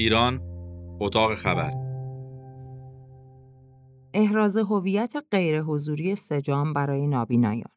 [0.00, 0.40] ایران
[1.00, 1.72] اتاق خبر.
[4.14, 7.72] احراز هویت غیرحضوری سجام برای نابینایان.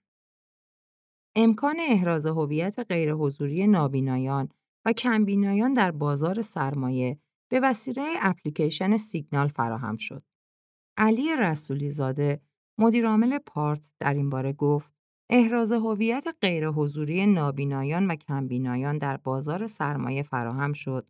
[1.35, 4.49] امکان احراز هویت غیرحضوری نابینایان
[4.85, 7.19] و کمبینایان در بازار سرمایه
[7.51, 10.23] به وسیله اپلیکیشن سیگنال فراهم شد.
[10.97, 12.41] علی رسولی زاده
[12.77, 14.91] مدیرعامل پارت در این باره گفت
[15.29, 21.07] احراز هویت غیرحضوری نابینایان و کمبینایان در بازار سرمایه فراهم شد.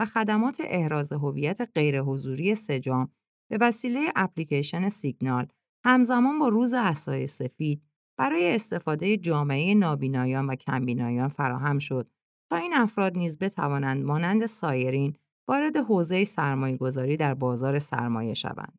[0.00, 3.12] و خدمات احراز هویت غیرحضوری سجام
[3.50, 5.46] به وسیله اپلیکیشن سیگنال
[5.84, 7.82] همزمان با روز اسای سفید
[8.18, 12.10] برای استفاده جامعه نابینایان و کمبینایان فراهم شد
[12.50, 15.16] تا این افراد نیز بتوانند مانند سایرین
[15.48, 18.78] وارد حوزه سرمایه گذاری در بازار سرمایه شوند.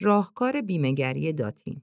[0.00, 1.82] راهکار بیمهگری داتین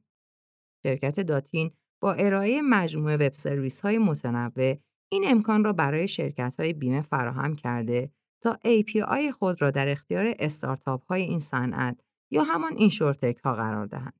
[0.83, 1.71] شرکت داتین
[2.01, 4.75] با ارائه مجموعه وب سرویس های متنوع
[5.11, 8.11] این امکان را برای شرکت های بیمه فراهم کرده
[8.43, 13.85] تا API خود را در اختیار استارتاپ های این صنعت یا همان اینشورتک ها قرار
[13.85, 14.19] دهند.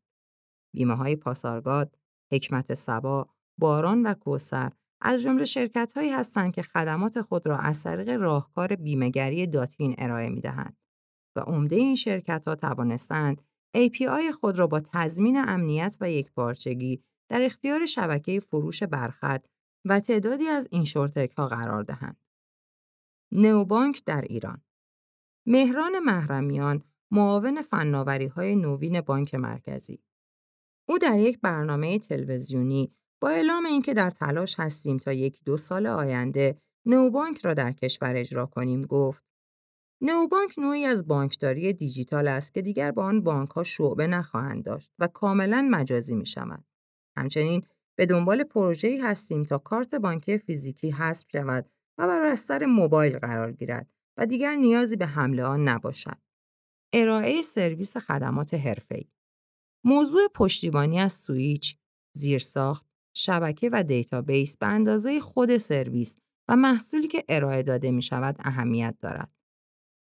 [0.73, 1.97] بیمه های پاسارگاد،
[2.31, 7.83] حکمت سبا، باران و کوسر از جمله شرکت هایی هستند که خدمات خود را از
[7.83, 10.77] طریق راهکار بیمهگری داتین ارائه می دهند
[11.35, 13.41] و عمده این شرکت ها توانستند
[13.77, 19.45] API خود را با تضمین امنیت و یکپارچگی در اختیار شبکه فروش برخط
[19.85, 22.26] و تعدادی از این شورتک ها قرار دهند.
[23.31, 24.61] نوبانک در ایران
[25.45, 29.99] مهران محرمیان معاون فناوری های نوین بانک مرکزی
[30.89, 35.87] او در یک برنامه تلویزیونی با اعلام اینکه در تلاش هستیم تا یک دو سال
[35.87, 39.23] آینده نوبانک را در کشور اجرا کنیم گفت
[40.01, 44.93] نوبانک نوعی از بانکداری دیجیتال است که دیگر با آن بانک ها شعبه نخواهند داشت
[44.99, 46.63] و کاملا مجازی می شود.
[47.17, 47.63] همچنین
[47.97, 53.51] به دنبال پروژه‌ای هستیم تا کارت بانکی فیزیکی حذف شود و بر بستر موبایل قرار
[53.51, 56.17] گیرد و دیگر نیازی به حمل آن نباشد.
[56.93, 59.05] ارائه سرویس خدمات حرفه‌ای
[59.85, 61.77] موضوع پشتیبانی از سویچ،
[62.15, 66.17] زیرساخت، شبکه و دیتابیس به اندازه خود سرویس
[66.49, 69.31] و محصولی که ارائه داده می شود اهمیت دارد.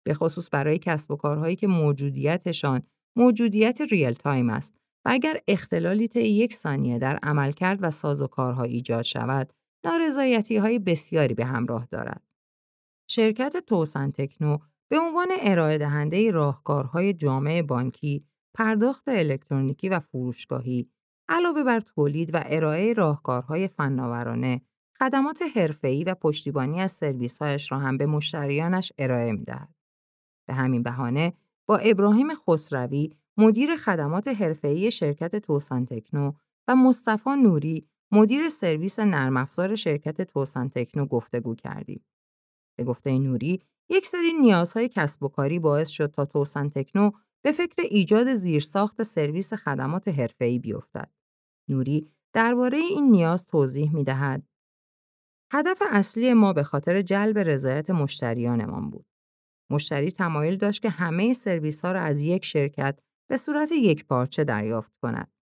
[0.05, 2.83] به خصوص برای کسب و کارهایی که موجودیتشان
[3.17, 9.53] موجودیت real-time است و اگر اختلالی طی یک ثانیه در عملکرد و سازوکارها ایجاد شود،
[9.85, 12.23] نارضایتی های بسیاری به همراه دارد.
[13.09, 14.57] شرکت توسن تکنو
[14.89, 20.89] به عنوان ارائه دهنده راهکارهای جامع بانکی، پرداخت الکترونیکی و فروشگاهی،
[21.29, 24.61] علاوه بر تولید و ارائه راهکارهای فناورانه،
[24.99, 29.75] خدمات حرفه‌ای و پشتیبانی از سرویس‌هایش را هم به مشتریانش ارائه می‌دهد.
[30.47, 31.33] به همین بهانه
[31.65, 36.33] با ابراهیم خسروی مدیر خدمات حرفه‌ای شرکت توسن تکنو
[36.67, 42.05] و مصطفی نوری مدیر سرویس نرم افزار شرکت توسن تکنو گفتگو کردیم.
[42.77, 47.11] به گفته نوری، یک سری نیازهای کسب و کاری باعث شد تا توسن تکنو
[47.43, 51.11] به فکر ایجاد زیرساخت سرویس خدمات حرفه‌ای بیفتد.
[51.69, 54.43] نوری درباره این نیاز توضیح می دهد.
[55.53, 59.05] هدف اصلی ما به خاطر جلب رضایت مشتریانمان بود.
[59.71, 62.99] مشتری تمایل داشت که همه سرویس ها را از یک شرکت
[63.29, 65.32] به صورت یکپارچه دریافت کند.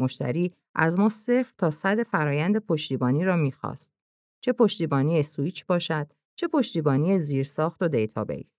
[0.00, 3.92] مشتری از ما صفر تا صد فرایند پشتیبانی را می‌خواست.
[4.40, 8.54] چه پشتیبانی سویچ باشد، چه پشتیبانی زیرساخت و دیتابیس.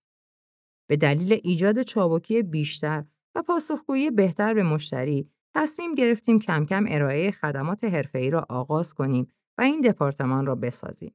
[0.88, 3.04] به دلیل ایجاد چابکی بیشتر
[3.34, 9.28] و پاسخگویی بهتر به مشتری، تصمیم گرفتیم کم کم ارائه خدمات حرفه‌ای را آغاز کنیم
[9.58, 11.14] و این دپارتمان را بسازیم.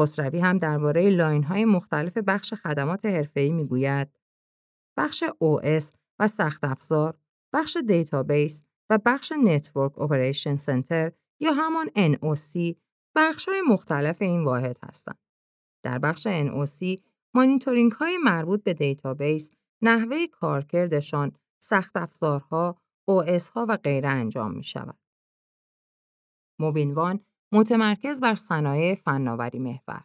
[0.00, 4.08] خسروی هم درباره line مختلف بخش خدمات حرفه‌ای می‌گوید
[4.96, 7.18] بخش OS و سخت افزار،
[7.52, 12.74] بخش دیتابیس و بخش Network Operation Center یا همان NOC
[13.16, 15.18] بخش های مختلف این واحد هستند.
[15.84, 17.00] در بخش NOC
[17.34, 19.52] مانیتورینگ های مربوط به دیتابیس،
[19.82, 24.98] نحوه کارکردشان، سخت افزارها، OS ها و غیره انجام می شود.
[26.60, 27.20] موبینوان
[27.52, 30.04] متمرکز بر صنایع فناوری محور.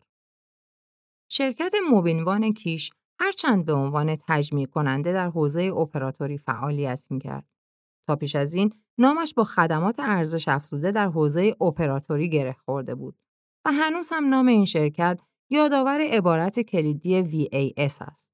[1.32, 7.48] شرکت موبینوان کیش هرچند به عنوان تجمیع کننده در حوزه اپراتوری فعالیت می‌کرد.
[8.16, 13.16] پیش از این نامش با خدمات ارزش افزوده در حوزه اپراتوری گره خورده بود
[13.66, 15.20] و هنوز هم نام این شرکت
[15.50, 18.34] یادآور عبارت کلیدی VAS است.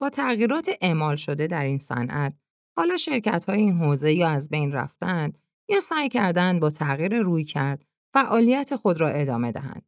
[0.00, 2.34] با تغییرات اعمال شده در این صنعت،
[2.76, 5.38] حالا شرکت های این حوزه یا از بین رفتند
[5.68, 9.86] یا سعی کردند با تغییر روی کرد فعالیت خود را ادامه دهند.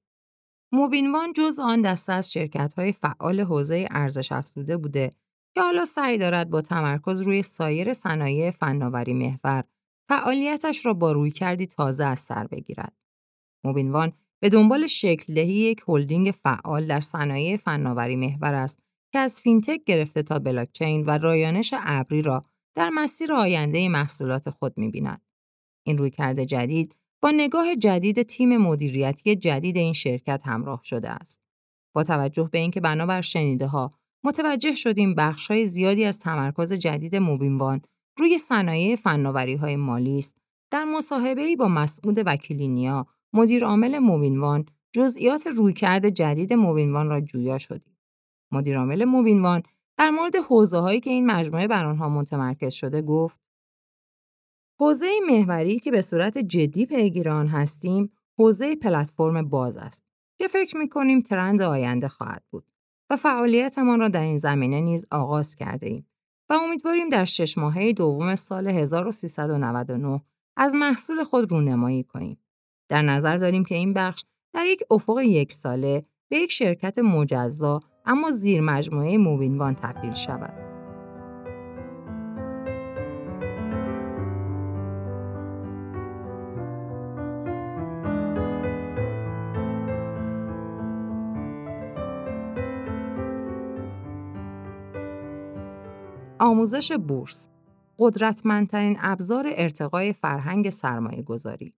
[0.72, 2.36] موبینوان جز آن دسته از
[2.76, 5.12] های فعال حوزه ارزش افزوده بوده
[5.58, 9.64] که حالا سعی دارد با تمرکز روی سایر صنایع فناوری محور
[10.08, 12.96] فعالیتش را با روی کردی تازه از سر بگیرد.
[13.64, 18.82] موبینوان به دنبال شکل دهی یک هلدینگ فعال در صنایع فناوری محور است
[19.12, 22.44] که از فینتک گرفته تا بلاکچین و رایانش ابری را
[22.74, 25.22] در مسیر آینده محصولات خود می‌بیند.
[25.86, 31.42] این رویکرد جدید با نگاه جدید تیم مدیریتی جدید این شرکت همراه شده است.
[31.94, 37.80] با توجه به اینکه بنابر شنیده ها متوجه شدیم بخش‌های زیادی از تمرکز جدید موبینوان
[38.18, 38.98] روی صنایع
[39.60, 40.36] های مالی است.
[40.70, 47.98] در مصاحبه‌ای با مسعود وکیلینیا، مدیر عامل موبینوان، جزئیات رویکرد جدید موبینوان را جویا شدیم.
[48.52, 49.62] مدیر عامل موبینوان
[49.98, 53.38] در مورد حوزه هایی که این مجموعه بر آنها متمرکز شده گفت
[54.80, 60.04] حوزه محوری که به صورت جدی پیگیر آن هستیم حوزه پلتفرم باز است
[60.38, 62.64] که فکر می کنیم ترند آینده خواهد بود
[63.10, 66.06] و فعالیتمان را در این زمینه نیز آغاز کرده ایم
[66.48, 70.20] و امیدواریم در شش ماهه دوم سال 1399
[70.56, 72.38] از محصول خود رونمایی کنیم.
[72.88, 77.80] در نظر داریم که این بخش در یک افق یک ساله به یک شرکت مجزا
[78.04, 80.77] اما زیر مجموعه موبینوان تبدیل شود.
[96.40, 97.48] آموزش بورس
[97.98, 101.74] قدرتمندترین ابزار ارتقای فرهنگ سرمایه گذاری.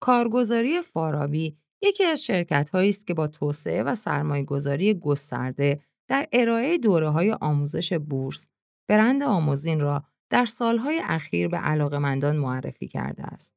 [0.00, 6.78] کارگزاری فارابی یکی از شرکت است که با توسعه و سرمایه گذاری گسترده در ارائه
[6.78, 8.48] دوره های آموزش بورس
[8.88, 13.56] برند آموزین را در سالهای اخیر به علاقمندان معرفی کرده است.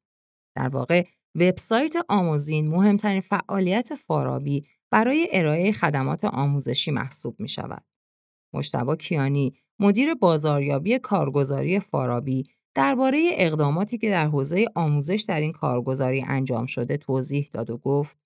[0.55, 1.05] در واقع
[1.35, 7.83] وبسایت آموزین مهمترین فعالیت فارابی برای ارائه خدمات آموزشی محسوب می شود.
[8.53, 12.43] مشتبا کیانی مدیر بازاریابی کارگزاری فارابی
[12.75, 18.17] درباره اقداماتی که در حوزه آموزش در این کارگزاری انجام شده توضیح داد و گفت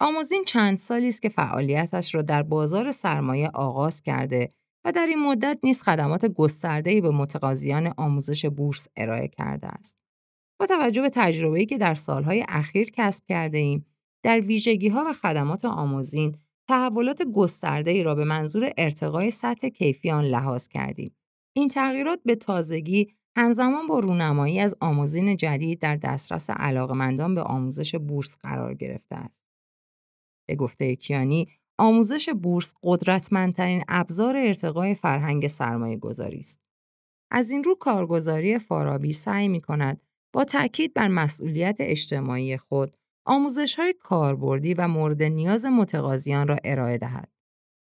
[0.00, 4.48] آموزین چند سالی است که فعالیتش را در بازار سرمایه آغاز کرده
[4.84, 9.98] و در این مدت نیز خدمات گسترده‌ای به متقاضیان آموزش بورس ارائه کرده است.
[10.60, 13.86] با توجه به تجربه‌ای که در سالهای اخیر کسب کرده ایم،
[14.22, 16.36] در ویژگی‌ها و خدمات آموزین
[16.72, 17.22] تحولات
[17.86, 21.16] ای را به منظور ارتقای سطح کیفی آن لحاظ کردیم.
[21.56, 27.94] این تغییرات به تازگی همزمان با رونمایی از آموزین جدید در دسترس علاقمندان به آموزش
[27.94, 29.42] بورس قرار گرفته است.
[30.48, 31.48] به گفته کیانی،
[31.78, 36.60] آموزش بورس قدرتمندترین ابزار ارتقای فرهنگ سرمایه گذاری است.
[37.30, 40.00] از این رو کارگزاری فارابی سعی می کند
[40.34, 42.96] با تاکید بر مسئولیت اجتماعی خود
[43.26, 47.28] آموزش های کاربردی و مورد نیاز متقاضیان را ارائه دهد.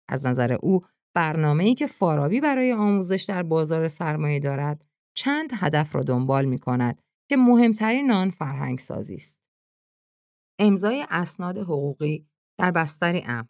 [0.09, 0.81] از نظر او
[1.15, 4.85] برنامه‌ای که فارابی برای آموزش در بازار سرمایه دارد
[5.17, 9.41] چند هدف را دنبال می کند که مهمترین آن فرهنگ سازی است.
[10.59, 12.27] امضای اسناد حقوقی
[12.59, 13.47] در بستر امر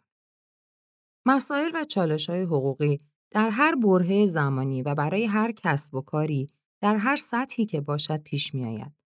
[1.25, 3.01] مسائل و چالش های حقوقی
[3.31, 6.47] در هر برهه زمانی و برای هر کسب و کاری
[6.81, 8.96] در هر سطحی که باشد پیش می آید.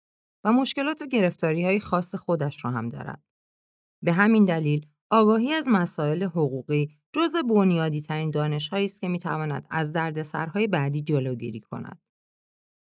[0.43, 3.23] و مشکلات و گرفتاری های خاص خودش را هم دارد.
[4.03, 9.67] به همین دلیل آگاهی از مسائل حقوقی جز بنیادی ترین دانش است که می تواند
[9.69, 12.01] از دردسرهای بعدی جلوگیری کند.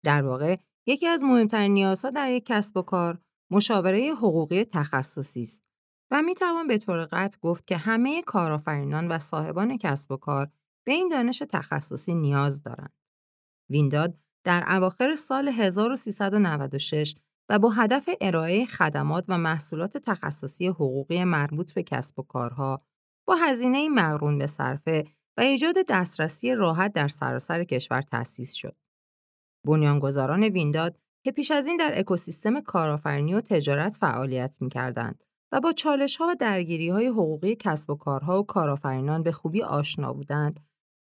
[0.04, 3.18] در واقع یکی از مهمترین نیازها در یک کسب و کار
[3.50, 5.64] مشاوره حقوقی تخصصی است
[6.10, 10.50] و می توان به طور قطع گفت که همه کارآفرینان و صاحبان کسب و کار
[10.86, 12.92] به این دانش تخصصی نیاز دارند.
[13.70, 17.14] وینداد در اواخر سال 1396
[17.50, 22.82] و با هدف ارائه خدمات و محصولات تخصصی حقوقی مربوط به کسب و کارها
[23.26, 25.04] با هزینه مقرون به صرفه
[25.38, 28.76] و ایجاد دسترسی راحت در سراسر کشور تأسیس شد.
[29.66, 35.72] بنیانگذاران وینداد که پیش از این در اکوسیستم کارآفرینی و تجارت فعالیت می‌کردند و با
[35.72, 40.60] چالش‌ها و درگیری‌های حقوقی کسب و کارها و کارآفرینان به خوبی آشنا بودند،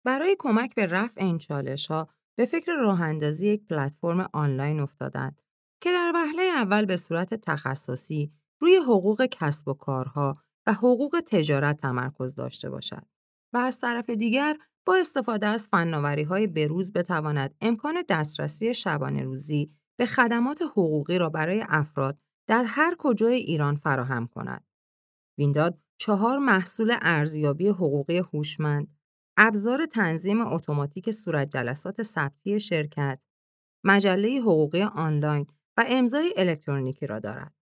[0.05, 5.41] برای کمک به رفع این چالش‌ها به فکر راه یک پلتفرم آنلاین افتادند
[5.81, 8.31] که در وهله اول به صورت تخصصی
[8.61, 13.05] روی حقوق کسب و کارها و حقوق تجارت تمرکز داشته باشد
[13.53, 19.71] و از طرف دیگر با استفاده از فناوری های بروز بتواند امکان دسترسی شبانه روزی
[19.99, 22.17] به خدمات حقوقی را برای افراد
[22.47, 24.65] در هر کجای ایران فراهم کند.
[25.37, 28.97] وینداد چهار محصول ارزیابی حقوقی هوشمند،
[29.37, 33.19] ابزار تنظیم اتوماتیک صورت جلسات ثبتی شرکت،
[33.83, 35.47] مجله حقوقی آنلاین
[35.79, 37.53] و امضای الکترونیکی را دارد.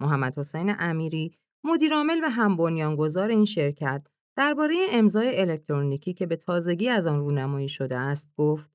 [0.00, 6.88] محمد حسین امیری مدیرعامل و هم بنیانگذار این شرکت درباره امضای الکترونیکی که به تازگی
[6.88, 8.70] از آن رونمایی شده است گفت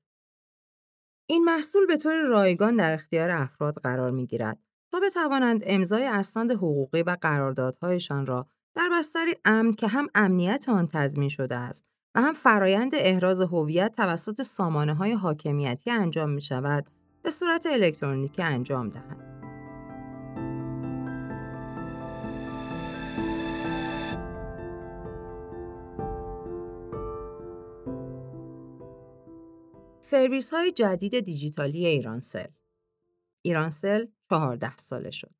[1.28, 4.58] این محصول به طور رایگان در اختیار افراد قرار می گیرد
[4.92, 10.88] تا بتوانند امضای اسناد حقوقی و قراردادهایشان را در بستری امن که هم امنیت آن
[10.92, 16.86] تضمین شده است و هم فرایند احراز هویت توسط سامانه های حاکمیتی انجام می شود
[17.24, 19.24] به صورت الکترونیکی انجام دهند.
[30.00, 32.46] سرویس های جدید دیجیتالی ایرانسل
[33.42, 35.34] ایرانسل 14 ساله شد.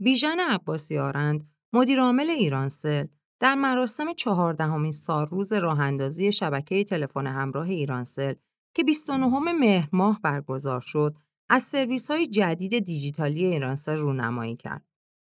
[0.00, 3.06] بیژن عباسی آرند مدیرعامل ایرانسل
[3.40, 8.34] در مراسم چهاردهمین سالروز راهاندازی شبکه تلفن همراه ایرانسل
[8.74, 11.14] که 29 مهر ماه برگزار شد،
[11.48, 14.84] از سرویس های جدید دیجیتالی ایرانسل رونمایی کرد.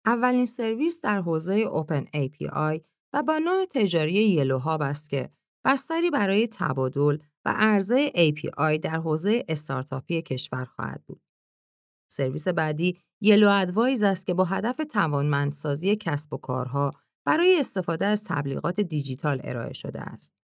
[0.07, 2.81] اولین سرویس در حوزه اوپن API
[3.13, 5.31] و با نام تجاری یلو هاب است که
[5.65, 11.23] بستری برای تبادل و عرضه API در حوزه استارتاپی کشور خواهد بود.
[12.11, 16.93] سرویس بعدی یلو ادوایز است که با هدف توانمندسازی کسب و کارها
[17.25, 20.44] برای استفاده از تبلیغات دیجیتال ارائه شده است.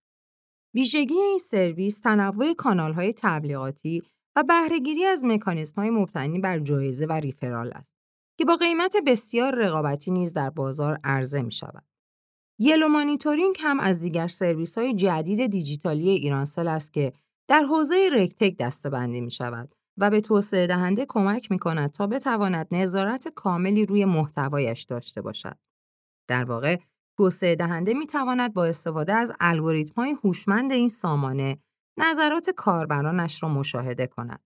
[0.74, 4.02] ویژگی این سرویس تنوع کانال‌های تبلیغاتی
[4.36, 7.96] و بهرهگیری از مکانیزم‌های مبتنی بر جایزه و ریفرال است
[8.38, 11.84] که با قیمت بسیار رقابتی نیز در بازار عرضه می شود.
[12.58, 17.12] یلو مانیتورینگ هم از دیگر سرویس های جدید دیجیتالی ایرانسل است که
[17.48, 22.66] در حوزه رکتک دستبندی می شود و به توسعه دهنده کمک می کند تا بتواند
[22.70, 25.58] نظارت کاملی روی محتوایش داشته باشد.
[26.28, 26.76] در واقع
[27.20, 31.58] توسعه دهنده می تواند با استفاده از الگوریتم های هوشمند این سامانه
[31.96, 34.40] نظرات کاربرانش را مشاهده کند.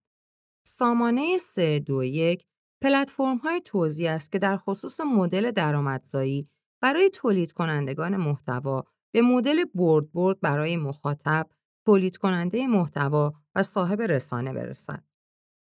[0.66, 2.46] سامانه 321
[2.82, 6.48] پلتفرم های توزیع است که در خصوص مدل درآمدزایی
[6.80, 11.46] برای تولید کنندگان محتوا به مدل برد برد برای مخاطب،
[11.86, 15.04] تولید کننده محتوا و صاحب رسانه برسد.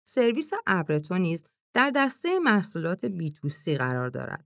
[0.07, 4.45] سرویس ابرتو نیز در دسته محصولات B2C قرار دارد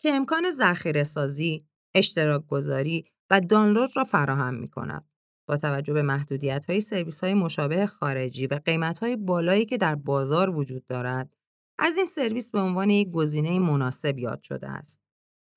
[0.00, 5.04] که امکان ذخیره سازی، اشتراک گذاری و دانلود را فراهم می کند.
[5.48, 9.94] با توجه به محدودیت های سرویس های مشابه خارجی و قیمت های بالایی که در
[9.94, 11.36] بازار وجود دارد،
[11.78, 15.02] از این سرویس به عنوان یک گزینه مناسب یاد شده است.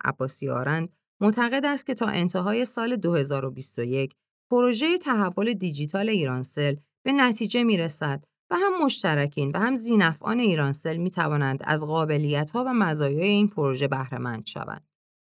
[0.03, 0.89] عباسی آرند
[1.21, 4.15] معتقد است که تا انتهای سال 2021
[4.51, 10.97] پروژه تحول دیجیتال ایرانسل به نتیجه می رسد و هم مشترکین و هم زینفعان ایرانسل
[10.97, 14.90] می توانند از قابلیت ها و مزایای این پروژه بهره شوند.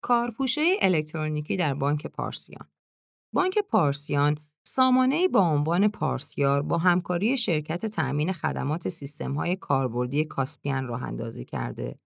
[0.05, 2.69] کارپوشه الکترونیکی در بانک پارسیان
[3.33, 8.89] بانک پارسیان سامانه با عنوان پارسیار با همکاری شرکت تأمین خدمات
[9.37, 11.99] های کاربردی کاسپیان راه اندازی کرده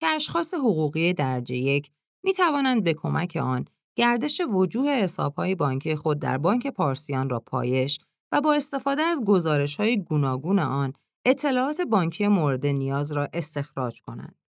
[0.00, 1.90] که اشخاص حقوقی درجه یک
[2.24, 3.64] می توانند به کمک آن
[3.96, 8.00] گردش وجوه حسابهای بانکی خود در بانک پارسیان را پایش
[8.32, 10.92] و با استفاده از گزارش های گوناگون آن
[11.24, 14.43] اطلاعات بانکی مورد نیاز را استخراج کنند.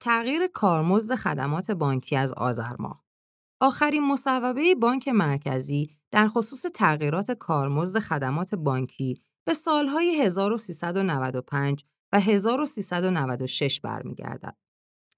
[0.00, 3.04] تغییر کارمزد خدمات بانکی از آذر ماه
[3.60, 13.80] آخرین مصوبه بانک مرکزی در خصوص تغییرات کارمزد خدمات بانکی به سالهای 1395 و 1396
[13.80, 14.56] برمیگردد.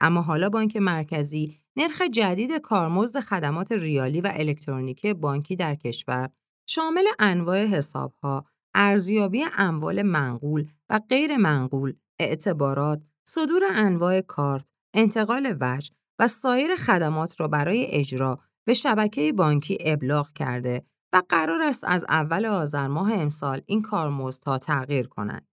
[0.00, 6.30] اما حالا بانک مرکزی نرخ جدید کارمزد خدمات ریالی و الکترونیکی بانکی در کشور
[6.68, 8.44] شامل انواع حسابها،
[8.74, 17.40] ارزیابی اموال منقول و غیر منقول، اعتبارات، صدور انواع کارت، انتقال وجه و سایر خدمات
[17.40, 23.12] را برای اجرا به شبکه بانکی ابلاغ کرده و قرار است از اول آذر ماه
[23.12, 25.48] امسال این کارمزدها تغییر کنند.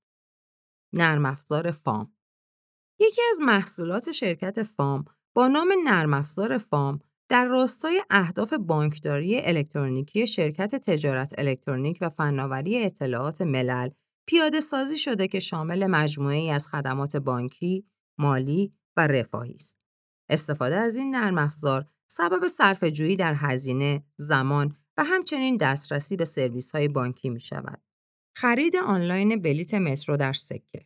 [0.94, 2.13] نرم افزار فام
[3.00, 5.05] یکی از محصولات شرکت فام
[5.36, 12.84] با نام نرم افزار فام در راستای اهداف بانکداری الکترونیکی شرکت تجارت الکترونیک و فناوری
[12.84, 13.89] اطلاعات ملل
[14.27, 17.86] پیاده سازی شده که شامل مجموعه از خدمات بانکی،
[18.20, 19.79] مالی و رفاهی است.
[20.29, 26.72] استفاده از این نرم افزار سبب صرفه‌جویی در هزینه، زمان و همچنین دسترسی به سرویس
[26.72, 27.82] های بانکی می شود.
[28.38, 30.86] خرید آنلاین بلیت مترو در سکه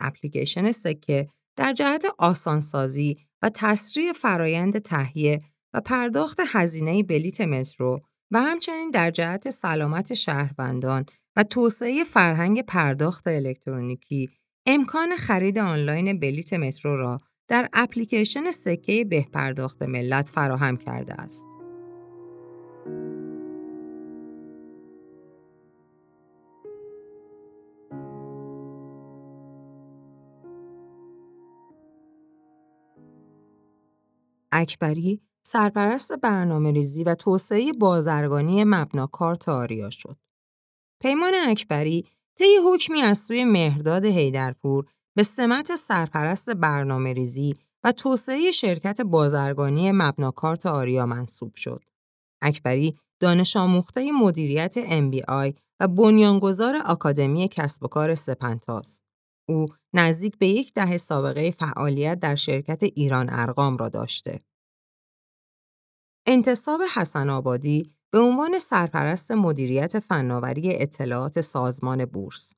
[0.00, 5.42] اپلیکیشن سکه در جهت آسانسازی و تسریع فرایند تهیه
[5.74, 8.00] و پرداخت هزینه بلیت مترو
[8.30, 11.06] و همچنین در جهت سلامت شهروندان
[11.38, 14.30] و توسعه فرهنگ پرداخت الکترونیکی
[14.66, 21.46] امکان خرید آنلاین بلیت مترو را در اپلیکیشن سکه بهپرداخت ملت فراهم کرده است.
[34.52, 40.27] اکبری سرپرست برنامه ریزی و توسعه بازرگانی مبناکار تاریا شد.
[41.00, 42.06] پیمان اکبری
[42.38, 44.86] طی حکمی از سوی مهرداد هیدرپور
[45.16, 51.84] به سمت سرپرست برنامه ریزی و توسعه شرکت بازرگانی مبناکارت آریا منصوب شد.
[52.42, 59.04] اکبری دانش آموخته مدیریت MBI و بنیانگذار آکادمی کسب و کار سپنتاست.
[59.48, 64.40] او نزدیک به یک دهه سابقه فعالیت در شرکت ایران ارقام را داشته.
[66.26, 72.54] انتصاب حسن آبادی به عنوان سرپرست مدیریت فناوری اطلاعات سازمان بورس.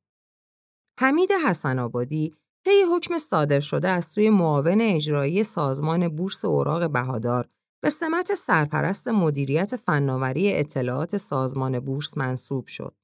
[1.00, 7.48] حمید حسن آبادی طی حکم صادر شده از سوی معاون اجرایی سازمان بورس اوراق بهادار
[7.82, 12.94] به سمت سرپرست مدیریت فناوری اطلاعات سازمان بورس منصوب شد.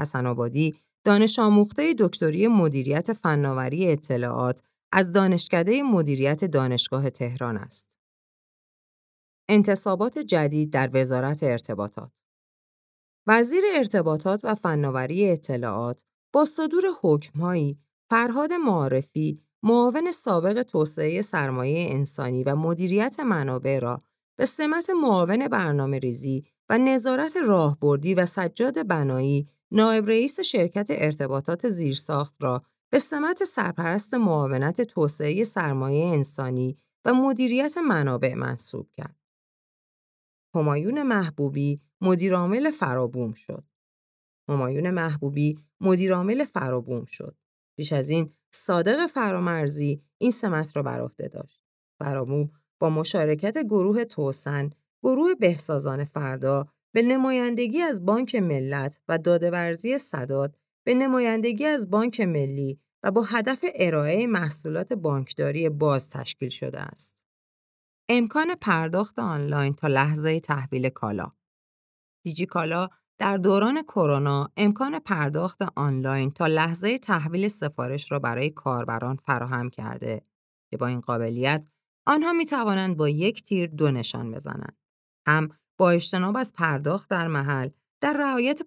[0.00, 0.74] حسن آبادی
[1.04, 4.62] دانش آموخته دکتری مدیریت فناوری اطلاعات
[4.92, 7.97] از دانشکده مدیریت دانشگاه تهران است.
[9.48, 12.10] انتصابات جدید در وزارت ارتباطات
[13.26, 16.02] وزیر ارتباطات و فناوری اطلاعات
[16.32, 17.78] با صدور حکمهایی
[18.10, 24.02] فرهاد معارفی معاون سابق توسعه سرمایه انسانی و مدیریت منابع را
[24.36, 31.68] به سمت معاون برنامه ریزی و نظارت راهبردی و سجاد بنایی نایب رئیس شرکت ارتباطات
[31.68, 39.17] زیرساخت را به سمت سرپرست معاونت توسعه سرمایه انسانی و مدیریت منابع منصوب کرد.
[40.54, 43.64] همایون محبوبی مدیرعامل فرابوم شد.
[44.48, 47.36] همایون محبوبی مدیرعامل فرابوم شد.
[47.76, 51.60] پیش از این صادق فرامرزی این سمت را بر عهده داشت.
[51.98, 54.70] فرابوم با مشارکت گروه توسن،
[55.02, 62.20] گروه بهسازان فردا به نمایندگی از بانک ملت و دادورزی صداد به نمایندگی از بانک
[62.20, 67.22] ملی و با هدف ارائه محصولات بانکداری باز تشکیل شده است.
[68.10, 71.32] امکان پرداخت آنلاین تا لحظه تحویل کالا
[72.24, 72.88] دیجی کالا
[73.18, 80.22] در دوران کرونا امکان پرداخت آنلاین تا لحظه تحویل سفارش را برای کاربران فراهم کرده
[80.70, 81.64] که با این قابلیت
[82.06, 84.76] آنها می توانند با یک تیر دو نشان بزنند.
[85.26, 85.48] هم
[85.78, 87.68] با اجتناب از پرداخت در محل
[88.00, 88.62] در رعایت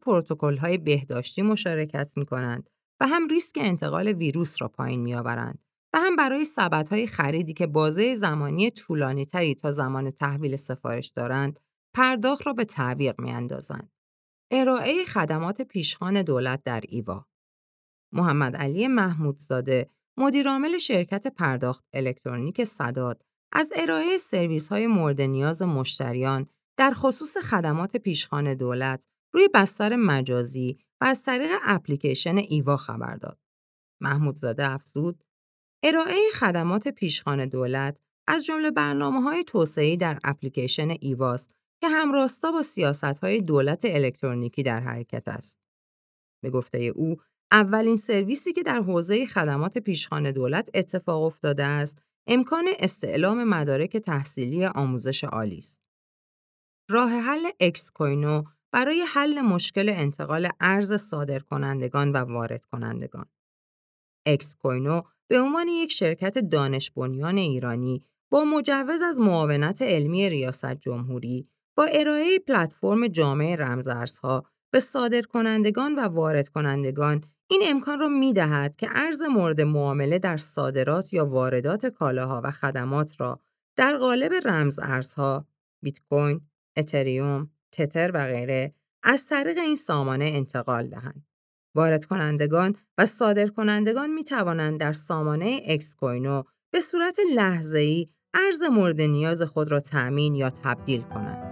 [0.61, 5.59] های بهداشتی مشارکت می کنند و هم ریسک انتقال ویروس را پایین می آورند
[5.93, 6.45] و هم برای
[6.91, 11.59] های خریدی که بازه زمانی طولانی تری تا زمان تحویل سفارش دارند
[11.95, 13.91] پرداخت را به تعویق می اندازند.
[14.51, 17.25] ارائه خدمات پیشخان دولت در ایوا
[18.13, 23.23] محمد علی محمودزاده مدیرعامل شرکت پرداخت الکترونیک صداد
[23.53, 30.77] از ارائه سرویس های مورد نیاز مشتریان در خصوص خدمات پیشخان دولت روی بستر مجازی
[31.01, 33.39] و از طریق اپلیکیشن ایوا خبر داد.
[34.01, 35.23] محمودزاده افزود
[35.83, 42.61] ارائه خدمات پیشخان دولت از جمله برنامه های توسعه در اپلیکیشن ایواست که همراستا با
[42.61, 45.59] سیاست های دولت الکترونیکی در حرکت است.
[46.43, 47.17] به گفته او،
[47.51, 54.65] اولین سرویسی که در حوزه خدمات پیشخان دولت اتفاق افتاده است، امکان استعلام مدارک تحصیلی
[54.65, 55.81] آموزش عالی است.
[56.89, 63.25] راه حل Excoino برای حل مشکل انتقال ارز صادر کنندگان و وارد کنندگان.
[64.25, 71.47] Excoino به عنوان یک شرکت دانش بنیان ایرانی با مجوز از معاونت علمی ریاست جمهوری
[71.77, 78.33] با ارائه پلتفرم جامع رمزارزها به صادر کنندگان و وارد کنندگان این امکان را می
[78.33, 83.39] دهد که ارز مورد معامله در صادرات یا واردات کالاها و خدمات را
[83.77, 85.47] در قالب رمز ارزها،
[85.83, 86.41] بیت کوین،
[86.77, 91.30] اتریوم، تتر و غیره از طریق این سامانه انتقال دهند.
[91.75, 98.63] وارد کنندگان و صادر کنندگان می توانند در سامانه اکس کوینو به صورت لحظه‌ای ارز
[98.63, 101.50] مورد نیاز خود را تأمین یا تبدیل کنند.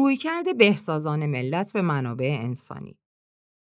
[0.00, 2.98] رویکرد بهسازان ملت به منابع انسانی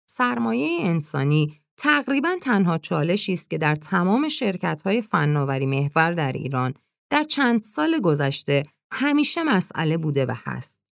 [0.08, 6.74] سرمایه انسانی تقریبا تنها چالشی است که در تمام شرکت‌های فناوری محور در ایران
[7.10, 10.84] در چند سال گذشته همیشه مسئله بوده و هست.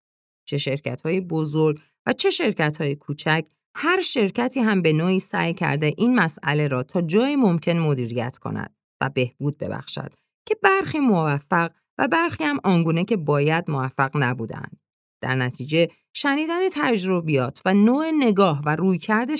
[0.48, 6.14] چه شرکت‌های بزرگ و چه شرکت‌های کوچک هر شرکتی هم به نوعی سعی کرده این
[6.14, 10.12] مسئله را تا جای ممکن مدیریت کند و بهبود ببخشد
[10.46, 14.79] که برخی موفق و برخی هم آنگونه که باید موفق نبودند.
[15.20, 19.30] در نتیجه شنیدن تجربیات و نوع نگاه و رویکرد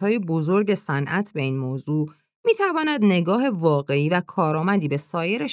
[0.00, 2.10] های بزرگ صنعت به این موضوع
[2.46, 5.46] می تواند نگاه واقعی و کارآمدی به سایر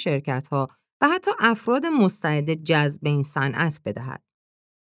[0.52, 0.70] ها
[1.02, 4.24] و حتی افراد مستعد جذب این صنعت بدهد.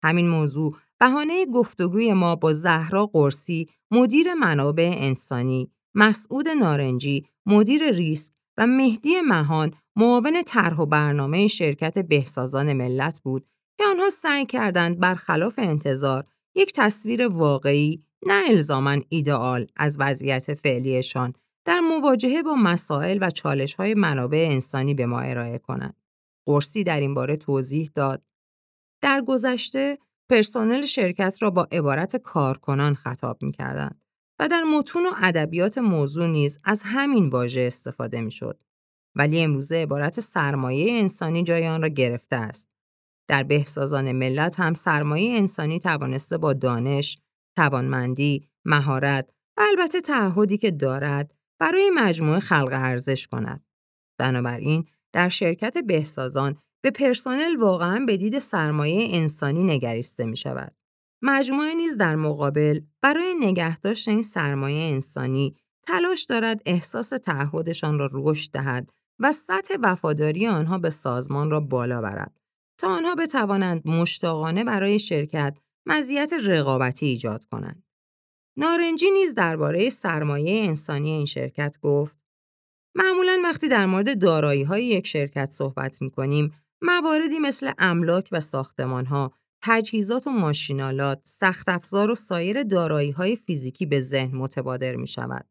[0.04, 8.32] همین موضوع بهانه گفتگوی ما با زهرا قرسی، مدیر منابع انسانی، مسعود نارنجی، مدیر ریسک
[8.58, 13.46] و مهدی مهان معاون طرح و برنامه شرکت بهسازان ملت بود
[13.80, 21.32] که آنها سعی کردند برخلاف انتظار یک تصویر واقعی نه الزامن ایدئال از وضعیت فعلیشان
[21.64, 25.96] در مواجهه با مسائل و چالش های منابع انسانی به ما ارائه کنند.
[26.46, 28.22] قرصی در این باره توضیح داد.
[29.02, 29.98] در گذشته
[30.30, 34.00] پرسنل شرکت را با عبارت کارکنان خطاب می کردند
[34.38, 38.60] و در متون و ادبیات موضوع نیز از همین واژه استفاده می شد.
[39.14, 42.79] ولی امروزه عبارت سرمایه انسانی جای آن را گرفته است.
[43.30, 47.18] در بهسازان ملت هم سرمایه انسانی توانسته با دانش،
[47.56, 53.64] توانمندی، مهارت و البته تعهدی که دارد برای مجموعه خلق ارزش کند.
[54.18, 60.74] بنابراین در شرکت بهسازان به پرسنل واقعا به دید سرمایه انسانی نگریسته می شود.
[61.22, 68.52] مجموعه نیز در مقابل برای نگهداشت این سرمایه انسانی تلاش دارد احساس تعهدشان را رشد
[68.52, 72.40] دهد و سطح وفاداری آنها به سازمان را بالا برد
[72.80, 77.82] تا آنها بتوانند مشتاقانه برای شرکت مزیت رقابتی ایجاد کنند.
[78.56, 82.16] نارنجی نیز درباره سرمایه انسانی این شرکت گفت
[82.94, 88.40] معمولا وقتی در مورد دارایی های یک شرکت صحبت می کنیم مواردی مثل املاک و
[88.40, 94.96] ساختمان ها، تجهیزات و ماشینالات، سخت افزار و سایر دارایی های فیزیکی به ذهن متبادر
[94.96, 95.46] می شود.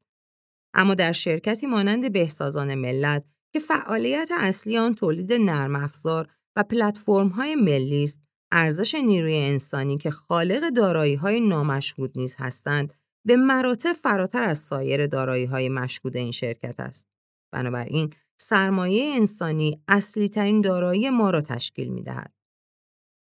[0.74, 6.30] اما در شرکتی مانند بهسازان ملت که فعالیت اصلی آن تولید نرم افزار
[6.64, 12.94] پلتفرم های ملی است، ارزش نیروی انسانی که خالق دارایی های نامشهود نیز هستند،
[13.26, 17.10] به مراتب فراتر از سایر دارایی های مشهود این شرکت است.
[17.52, 22.34] بنابراین سرمایه انسانی اصلی ترین دارایی ما را تشکیل می دهد.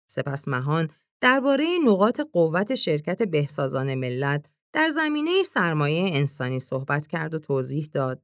[0.10, 0.90] سپس مهان
[1.22, 8.22] درباره نقاط قوت شرکت بهسازان ملت در زمینه سرمایه انسانی صحبت کرد و توضیح داد.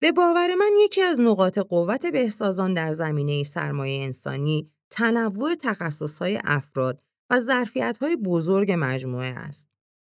[0.00, 7.02] به باور من یکی از نقاط قوت بهسازان در زمینه سرمایه انسانی تنوع تخصصهای افراد
[7.30, 9.70] و ظرفیت‌های بزرگ مجموعه است.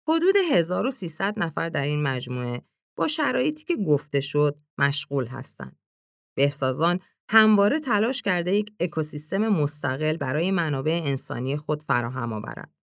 [0.10, 2.62] حدود 1300 نفر در این مجموعه
[2.96, 5.80] با شرایطی که گفته شد مشغول هستند.
[6.38, 12.79] بهسازان همواره تلاش کرده یک اکوسیستم مستقل برای منابع انسانی خود فراهم آورد.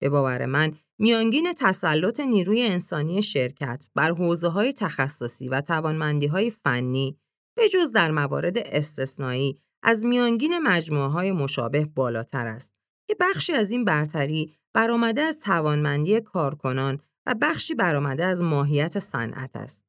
[0.00, 6.50] به باور من میانگین تسلط نیروی انسانی شرکت بر حوزه های تخصصی و توانمندی های
[6.50, 7.18] فنی
[7.56, 12.76] به جز در موارد استثنایی از میانگین مجموعه های مشابه بالاتر است
[13.08, 19.56] که بخشی از این برتری برآمده از توانمندی کارکنان و بخشی برآمده از ماهیت صنعت
[19.56, 19.86] است.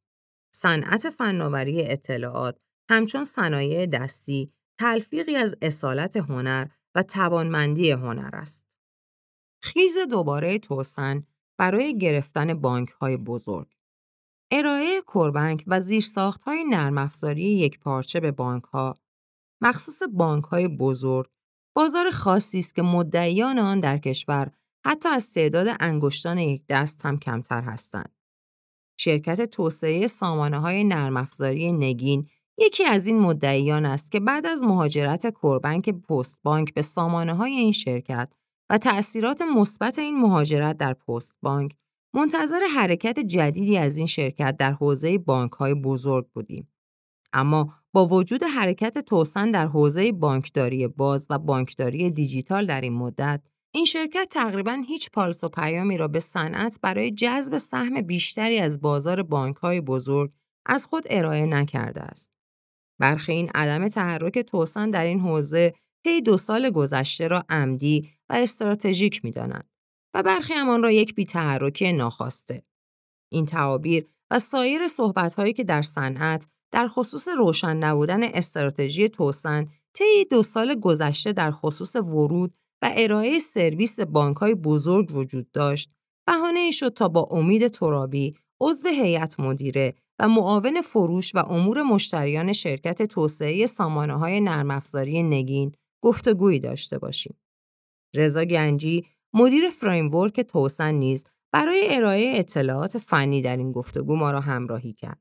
[0.53, 8.68] صنعت فناوری اطلاعات همچون صنایع دستی تلفیقی از اصالت هنر و توانمندی هنر است.
[9.61, 11.23] خیز دوباره توسن
[11.57, 13.67] برای گرفتن بانک های بزرگ.
[14.51, 18.97] ارائه کربنک و زیرساخت های نرم افزاری یک پارچه به بانک ها
[19.61, 21.29] مخصوص بانک های بزرگ
[21.75, 24.51] بازار خاصی است که مدعیان آن در کشور
[24.85, 28.15] حتی از تعداد انگشتان یک دست هم کمتر هستند.
[28.99, 34.63] شرکت توسعه سامانه های نرم افزاری نگین یکی از این مدعیان است که بعد از
[34.63, 38.33] مهاجرت کوربنک پست بانک به سامانه های این شرکت
[38.69, 41.75] و تأثیرات مثبت این مهاجرت در پست بانک
[42.13, 46.67] منتظر حرکت جدیدی از این شرکت در حوزه بانک های بزرگ بودیم.
[47.33, 53.41] اما با وجود حرکت توسن در حوزه بانکداری باز و بانکداری دیجیتال در این مدت
[53.71, 58.81] این شرکت تقریبا هیچ پالس و پیامی را به صنعت برای جذب سهم بیشتری از
[58.81, 60.31] بازار های بزرگ
[60.65, 62.31] از خود ارائه نکرده است.
[62.99, 68.33] برخی این عدم تحرک توسن در این حوزه طی دو سال گذشته را عمدی و
[68.33, 69.69] استراتژیک می‌دانند
[70.13, 72.63] و برخی همان را یک بی‌تحرکی ناخواسته.
[73.31, 80.25] این تعابیر و سایر صحبت‌هایی که در صنعت در خصوص روشن نبودن استراتژی توسن طی
[80.31, 85.91] دو سال گذشته در خصوص ورود و ارائه سرویس بانکهای بزرگ وجود داشت،
[86.27, 91.81] بهانه ای شد تا با امید ترابی، عضو هیئت مدیره و معاون فروش و امور
[91.81, 97.37] مشتریان شرکت توسعه سامانه های نرم افزاری نگین گفتگویی داشته باشیم.
[98.15, 104.39] رضا گنجی، مدیر فریمورک توسن نیز برای ارائه اطلاعات فنی در این گفتگو ما را
[104.39, 105.19] همراهی کرد.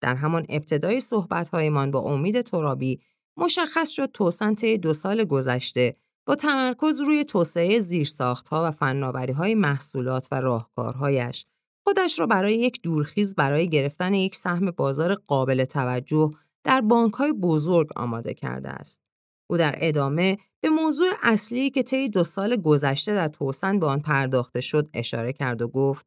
[0.00, 3.00] در همان ابتدای صحبت‌هایمان با امید ترابی
[3.36, 10.28] مشخص شد توسن طی دو سال گذشته با تمرکز روی توسعه زیرساختها و های محصولات
[10.30, 11.46] و راهکارهایش
[11.84, 16.32] خودش را برای یک دورخیز برای گرفتن یک سهم بازار قابل توجه
[16.64, 16.82] در
[17.14, 19.05] های بزرگ آماده کرده است.
[19.50, 24.00] او در ادامه به موضوع اصلی که طی دو سال گذشته در توسن به آن
[24.00, 26.06] پرداخته شد اشاره کرد و گفت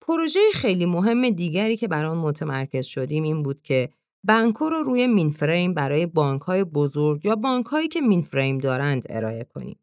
[0.00, 3.90] پروژه خیلی مهم دیگری که بر آن متمرکز شدیم این بود که
[4.24, 9.44] بانکو رو روی مینفریم برای بانک های بزرگ یا بانک هایی که مینفریم دارند ارائه
[9.44, 9.78] کنیم.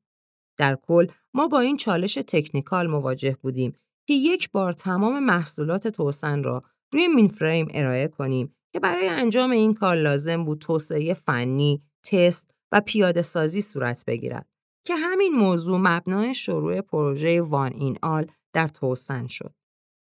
[0.57, 3.73] در کل ما با این چالش تکنیکال مواجه بودیم
[4.07, 9.73] که یک بار تمام محصولات توسن را روی مینفریم ارائه کنیم که برای انجام این
[9.73, 14.47] کار لازم بود توسعه فنی، تست و پیاده سازی صورت بگیرد
[14.85, 19.53] که همین موضوع مبنای شروع پروژه وان این آل در توسن شد.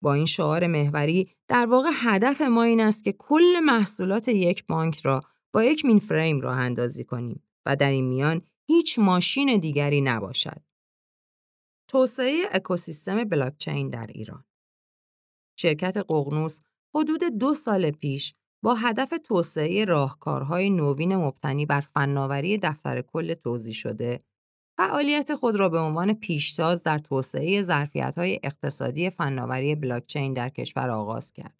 [0.02, 5.00] با این شعار محوری در واقع هدف ما این است که کل محصولات یک بانک
[5.00, 5.20] را
[5.52, 10.62] با یک مینفریم راه اندازی کنیم و در این میان هیچ ماشین دیگری نباشد.
[11.88, 14.44] توسعه اکوسیستم بلاکچین در ایران
[15.58, 16.60] شرکت ققنوس
[16.94, 18.34] حدود دو سال پیش
[18.66, 24.20] با هدف توسعه راهکارهای نوین مبتنی بر فناوری دفتر کل توضیح شده
[24.78, 31.32] فعالیت خود را به عنوان پیشتاز در توسعه ظرفیت‌های اقتصادی فناوری بلاکچین در کشور آغاز
[31.32, 31.54] کرد.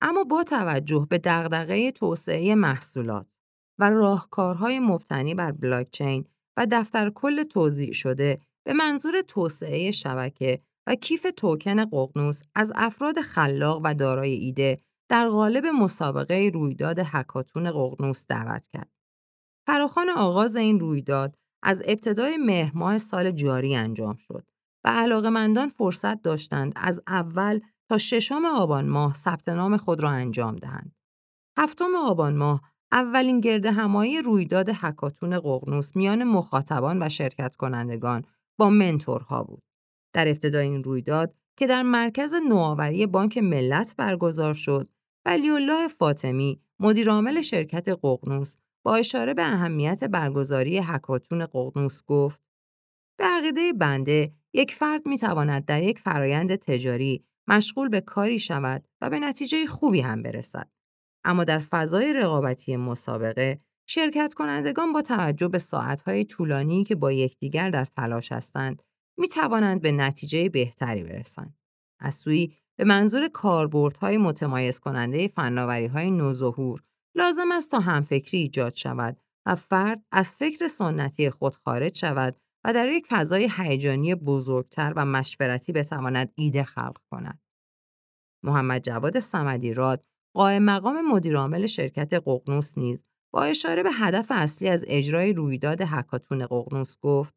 [0.00, 3.38] اما با توجه به دغدغه توسعه محصولات
[3.78, 6.24] و راهکارهای مبتنی بر بلاکچین
[6.56, 13.20] و دفتر کل توضیح شده به منظور توسعه شبکه و کیف توکن ققنوس از افراد
[13.20, 18.90] خلاق و دارای ایده در قالب مسابقه رویداد هکاتون ققنوس دعوت کرد.
[19.66, 24.46] فراخان آغاز این رویداد از ابتدای مهر سال جاری انجام شد
[24.84, 30.56] و علاقمندان فرصت داشتند از اول تا ششم آبان ماه ثبت نام خود را انجام
[30.56, 30.96] دهند.
[31.58, 32.60] هفتم آبان ماه
[32.92, 38.24] اولین گرد همایی رویداد حکاتون ققنوس میان مخاطبان و شرکت کنندگان
[38.58, 39.62] با منتورها بود.
[40.14, 44.88] در ابتدای این رویداد که در مرکز نوآوری بانک ملت برگزار شد،
[45.26, 52.40] ولی الله فاطمی مدیرعامل شرکت ققنوس با اشاره به اهمیت برگزاری حکاتون ققنوس گفت
[53.18, 58.88] به عقیده بنده یک فرد می تواند در یک فرایند تجاری مشغول به کاری شود
[59.00, 60.70] و به نتیجه خوبی هم برسد.
[61.24, 67.70] اما در فضای رقابتی مسابقه شرکت کنندگان با توجه به ساعتهای طولانی که با یکدیگر
[67.70, 68.82] در تلاش هستند
[69.18, 71.58] می توانند به نتیجه بهتری برسند.
[72.00, 76.82] از سوی به منظور کاربردهای متمایز کننده فناوری های نوظهور
[77.14, 82.72] لازم است تا همفکری ایجاد شود و فرد از فکر سنتی خود خارج شود و
[82.72, 87.40] در یک فضای هیجانی بزرگتر و مشورتی بتواند ایده خلق کند.
[88.44, 94.68] محمد جواد سمدی راد قائم مقام مدیرعامل شرکت ققنوس نیز با اشاره به هدف اصلی
[94.68, 97.34] از اجرای رویداد حکاتون ققنوس گفت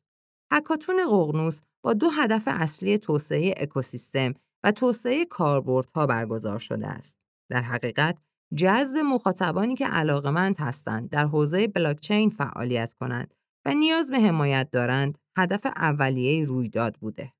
[0.53, 7.19] حکاتون ققنوس با دو هدف اصلی توسعه اکوسیستم و توسعه کاربردها برگزار شده است.
[7.49, 8.17] در حقیقت
[8.55, 13.33] جذب مخاطبانی که علاقمند هستند در حوزه بلاکچین فعالیت کنند
[13.65, 17.33] و نیاز به حمایت دارند هدف اولیه رویداد بوده.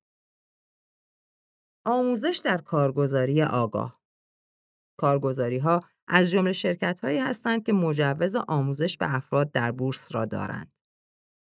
[1.85, 3.99] آموزش در کارگزاری آگاه
[4.99, 10.25] کارگزاری ها از جمله شرکت هایی هستند که مجوز آموزش به افراد در بورس را
[10.25, 10.71] دارند.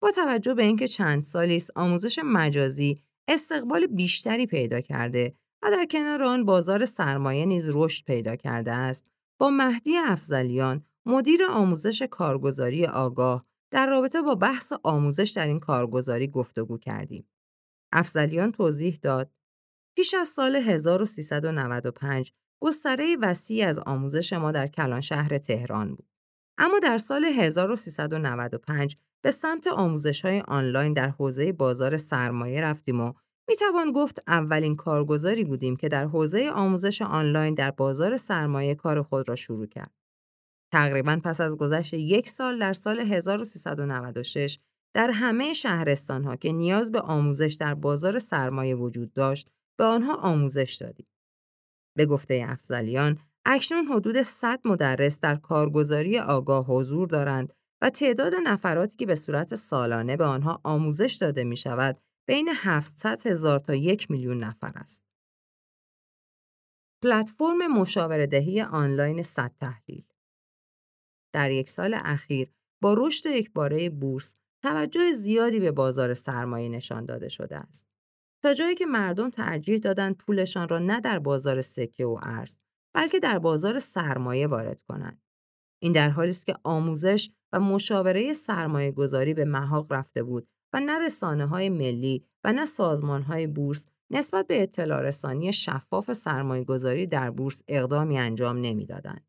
[0.02, 5.86] با توجه به اینکه چند سالی است آموزش مجازی استقبال بیشتری پیدا کرده و در
[5.90, 9.06] کنار آن بازار سرمایه نیز رشد پیدا کرده است
[9.38, 16.28] با مهدی افزلیان مدیر آموزش کارگزاری آگاه در رابطه با بحث آموزش در این کارگزاری
[16.28, 17.28] گفتگو کردیم.
[17.92, 19.30] افزلیان توضیح داد
[19.96, 26.08] پیش از سال 1395 گستره وسیعی از آموزش ما در کلان شهر تهران بود.
[26.58, 33.12] اما در سال 1395 به سمت آموزش های آنلاین در حوزه بازار سرمایه رفتیم و
[33.48, 39.02] می توان گفت اولین کارگزاری بودیم که در حوزه آموزش آنلاین در بازار سرمایه کار
[39.02, 39.92] خود را شروع کرد.
[40.72, 44.58] تقریبا پس از گذشت یک سال در سال 1396
[44.94, 50.14] در همه شهرستان ها که نیاز به آموزش در بازار سرمایه وجود داشت به آنها
[50.14, 51.06] آموزش دادیم.
[51.96, 58.96] به گفته افزلیان اکنون حدود 100 مدرس در کارگزاری آگاه حضور دارند و تعداد نفراتی
[58.96, 64.10] که به صورت سالانه به آنها آموزش داده می شود بین 700 هزار تا یک
[64.10, 65.04] میلیون نفر است.
[67.02, 70.04] پلتفرم مشاوره دهی آنلاین صد تحلیل
[71.34, 77.28] در یک سال اخیر با رشد یکباره بورس توجه زیادی به بازار سرمایه نشان داده
[77.28, 77.88] شده است.
[78.42, 82.60] تا جایی که مردم ترجیح دادند پولشان را نه در بازار سکه و ارز
[82.94, 85.22] بلکه در بازار سرمایه وارد کنند.
[85.82, 90.80] این در حالی است که آموزش و مشاوره سرمایه گذاری به محاق رفته بود و
[90.80, 96.64] نه رسانه های ملی و نه سازمان های بورس نسبت به اطلاع رسانی شفاف سرمایه
[96.64, 99.26] گذاری در بورس اقدامی انجام نمی‌دادند.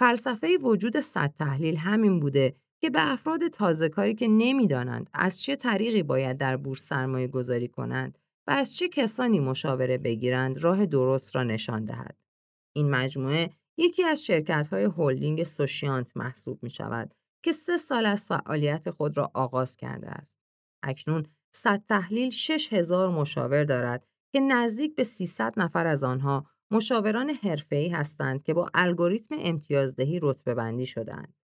[0.00, 5.56] فلسفه وجود صد تحلیل همین بوده که به افراد تازه کاری که نمی‌دانند از چه
[5.56, 11.36] طریقی باید در بورس سرمایه گذاری کنند و از چه کسانی مشاوره بگیرند راه درست
[11.36, 12.16] را نشان دهد.
[12.76, 18.90] این مجموعه یکی از شرکت‌های هلدینگ سوشیانت محسوب می شود که سه سال از فعالیت
[18.90, 20.40] خود را آغاز کرده است.
[20.82, 27.88] اکنون صد تحلیل 6000 مشاور دارد که نزدیک به 300 نفر از آنها مشاوران حرفه‌ای
[27.88, 31.34] هستند که با الگوریتم امتیازدهی رتبه بندی شدهاند.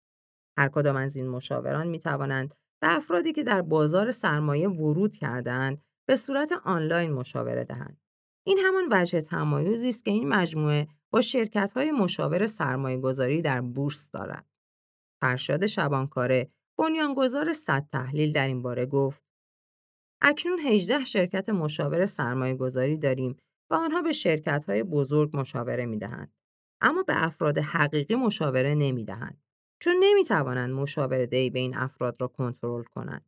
[0.58, 5.82] هر کدام از این مشاوران می توانند به افرادی که در بازار سرمایه ورود کردهاند
[6.08, 8.00] به صورت آنلاین مشاوره دهند.
[8.46, 14.10] این همان وجه تمایزی است که این مجموعه با شرکت‌های مشاور سرمایه گذاری در بورس
[14.10, 14.46] دارد.
[15.20, 19.22] فرشاد شبانکاره بنیانگذار صد تحلیل در این باره گفت
[20.22, 23.36] اکنون 18 شرکت مشاور سرمایه گذاری داریم
[23.70, 26.32] و آنها به شرکت‌های بزرگ مشاوره می‌دهند.
[26.80, 29.42] اما به افراد حقیقی مشاوره نمی‌دهند.
[29.80, 33.24] چون نمی‌توانند مشاوره دهی به این افراد را کنترل کنند.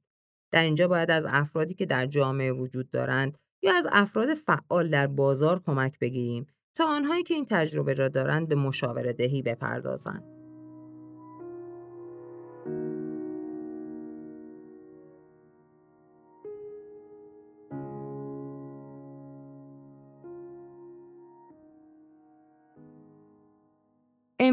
[0.52, 5.06] در اینجا باید از افرادی که در جامعه وجود دارند یا از افراد فعال در
[5.06, 10.39] بازار کمک بگیریم تا آنهایی که این تجربه را دارند به مشاوره دهی بپردازند.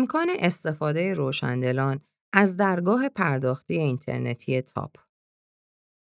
[0.08, 2.00] امکان استفاده روشندلان
[2.34, 4.96] از درگاه پرداختی اینترنتی تاپ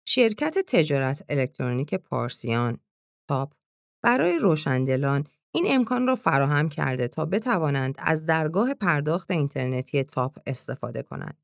[0.09, 2.79] شرکت تجارت الکترونیک پارسیان
[3.29, 3.53] تاپ
[4.03, 11.03] برای روشندلان این امکان را فراهم کرده تا بتوانند از درگاه پرداخت اینترنتی تاپ استفاده
[11.03, 11.42] کنند.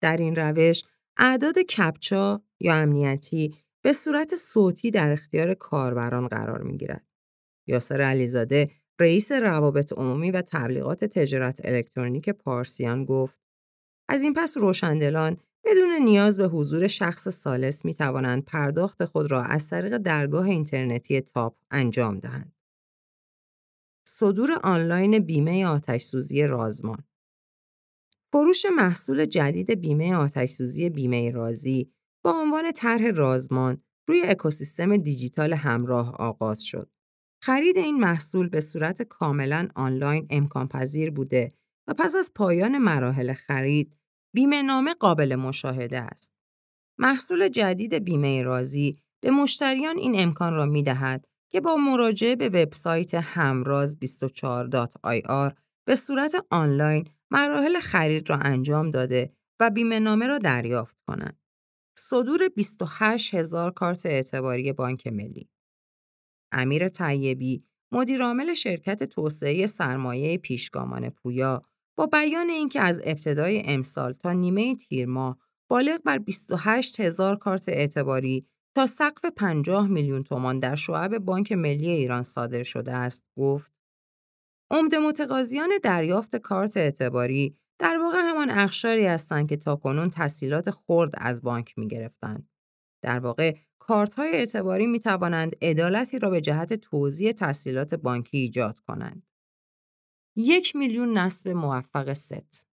[0.00, 0.84] در این روش
[1.16, 7.06] اعداد کپچا یا امنیتی به صورت صوتی در اختیار کاربران قرار می گیرد.
[7.66, 8.70] یاسر علیزاده
[9.00, 13.38] رئیس روابط عمومی و تبلیغات تجارت الکترونیک پارسیان گفت
[14.08, 19.42] از این پس روشندلان بدون نیاز به حضور شخص سالس می توانند پرداخت خود را
[19.42, 22.52] از طریق درگاه اینترنتی تاپ انجام دهند.
[24.08, 27.04] صدور آنلاین بیمه آتشسوزی رازمان
[28.32, 31.92] فروش محصول جدید بیمه آتشسوزی بیمه رازی
[32.24, 36.90] با عنوان طرح رازمان روی اکوسیستم دیجیتال همراه آغاز شد.
[37.42, 41.52] خرید این محصول به صورت کاملا آنلاین امکان پذیر بوده
[41.88, 43.96] و پس از پایان مراحل خرید
[44.34, 46.32] بیمه نامه قابل مشاهده است.
[46.98, 52.48] محصول جدید بیمه رازی به مشتریان این امکان را می دهد که با مراجعه به
[52.48, 55.52] وبسایت همراز24.ir
[55.86, 61.40] به صورت آنلاین مراحل خرید را انجام داده و بیمه نامه را دریافت کنند.
[61.98, 65.48] صدور 28 هزار کارت اعتباری بانک ملی
[66.52, 71.62] امیر طیبی مدیرعامل شرکت توسعه سرمایه پیشگامان پویا
[71.98, 75.38] با بیان اینکه از ابتدای امسال تا نیمه تیر ماه
[75.70, 81.90] بالغ بر 28 هزار کارت اعتباری تا سقف 50 میلیون تومان در شعب بانک ملی
[81.90, 83.72] ایران صادر شده است گفت
[84.70, 91.42] عمده متقاضیان دریافت کارت اعتباری در واقع همان اقشاری هستند که تاکنون تسهیلات خرد از
[91.42, 92.48] بانک می گرفتند.
[93.02, 98.78] در واقع کارت های اعتباری می توانند عدالتی را به جهت توزیع تسهیلات بانکی ایجاد
[98.78, 99.26] کنند.
[100.36, 102.66] یک میلیون نصب موفق ست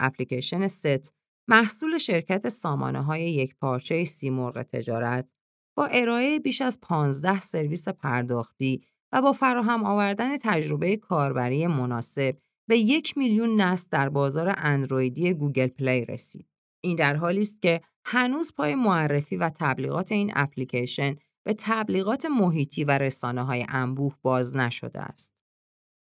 [0.00, 1.14] اپلیکیشن ست
[1.48, 5.32] محصول شرکت سامانه های یکپارچه سیمرغ تجارت
[5.76, 8.82] با ارائه بیش از 15 سرویس پرداختی
[9.12, 12.36] و با فراهم آوردن تجربه کاربری مناسب
[12.68, 16.46] به یک میلیون نصب در بازار اندرویدی Google Play رسید.
[16.80, 22.84] این در حالی است که هنوز پای معرفی و تبلیغات این اپلیکیشن به تبلیغات محیطی
[22.84, 25.34] و رسانه های انبوه باز نشده است.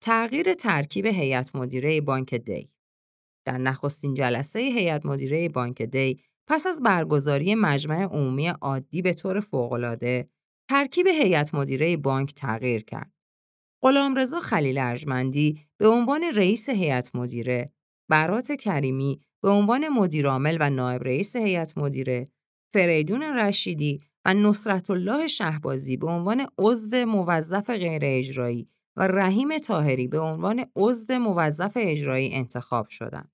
[0.03, 2.69] تغییر ترکیب هیئت مدیره بانک دی
[3.45, 9.39] در نخستین جلسه هیئت مدیره بانک دی پس از برگزاری مجمع عمومی عادی به طور
[9.39, 10.29] فوق‌العاده
[10.69, 13.11] ترکیب هیئت مدیره بانک تغییر کرد.
[13.83, 17.71] غلامرضا خلیل ارجمندی به عنوان رئیس هیئت مدیره،
[18.09, 22.27] برات کریمی به عنوان مدیرعامل و نایب رئیس هیئت مدیره،
[22.73, 30.07] فریدون رشیدی و نصرت الله شهبازی به عنوان عضو موظف غیر اجرایی و رحیم تاهری
[30.07, 33.31] به عنوان عضو موظف اجرایی انتخاب شدند.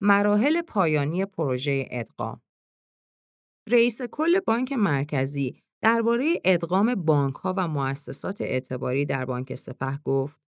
[0.00, 2.42] مراحل پایانی پروژه ادغام
[3.68, 10.40] رئیس کل بانک مرکزی درباره ادغام بانکها و مؤسسات اعتباری در بانک سپه گفت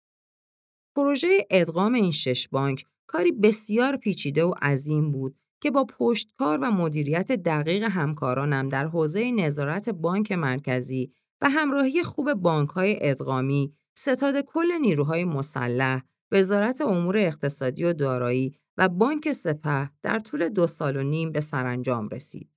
[0.97, 6.71] پروژه ادغام این شش بانک کاری بسیار پیچیده و عظیم بود که با پشتکار و
[6.71, 14.73] مدیریت دقیق همکارانم در حوزه نظارت بانک مرکزی و همراهی خوب بانکهای ادغامی، ستاد کل
[14.81, 16.03] نیروهای مسلح،
[16.33, 21.41] وزارت امور اقتصادی و دارایی و بانک سپه در طول دو سال و نیم به
[21.41, 22.51] سرانجام رسید.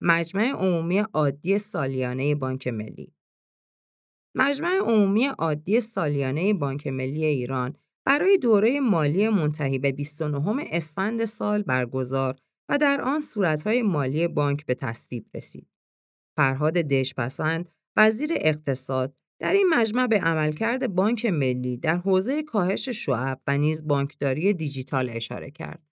[0.00, 3.14] مجمع عمومی عادی سالیانه بانک ملی
[4.34, 7.76] مجمع عمومی عادی سالیانه بانک ملی ایران
[8.06, 12.36] برای دوره مالی منتهی به 29 اسفند سال برگزار
[12.68, 15.68] و در آن صورتهای مالی بانک به تصویب رسید.
[16.36, 23.40] فرهاد دشپسند، وزیر اقتصاد، در این مجمع به عملکرد بانک ملی در حوزه کاهش شعب
[23.46, 25.82] و نیز بانکداری دیجیتال اشاره کرد.